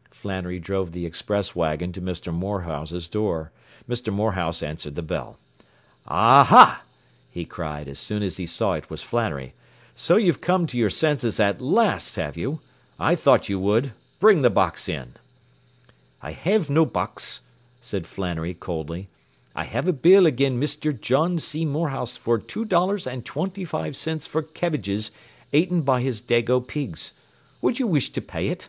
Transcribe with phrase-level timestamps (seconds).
[0.12, 2.32] ”Flannery drove the express wagon to Mr.
[2.32, 3.50] Morehouse's door.
[3.88, 4.12] Mr.
[4.12, 5.36] Morehouse answered the bell.
[6.06, 6.82] “Ah, ha!”
[7.28, 9.52] he cried as soon as he saw it was Flannery.
[9.96, 12.60] “So you've come to your senses at last, have you?
[13.00, 13.92] I thought you would!
[14.20, 15.14] Bring the box in.”
[16.22, 17.40] “I hev no box,”
[17.80, 19.08] said Flannery coldly.
[19.56, 21.64] “I hev a bill agin Misther John C.
[21.64, 25.10] Morehouse for two dollars and twinty foive cints for kebbages
[25.52, 27.12] aten by his dago pigs.
[27.60, 28.68] Wud you wish to pay ut?